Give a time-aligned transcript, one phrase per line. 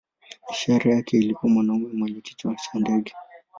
[0.51, 3.13] Ishara yake ilikuwa mwanamume mwenye kichwa cha ndege.